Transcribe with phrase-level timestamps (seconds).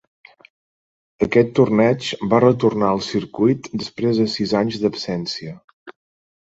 [1.25, 5.57] Aquest torneig va retornar al circuit després de sis anys d'absència.